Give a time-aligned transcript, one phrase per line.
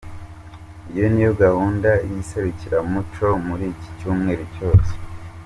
[0.91, 4.91] Iyi niyo gahunda y'iserukiramuco muri iki cyumweru cyose.